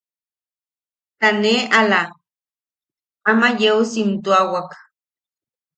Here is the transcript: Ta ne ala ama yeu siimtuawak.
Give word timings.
Ta 1.19 1.29
ne 1.41 1.53
ala 1.79 2.01
ama 3.29 3.47
yeu 3.59 3.79
siimtuawak. 3.91 4.69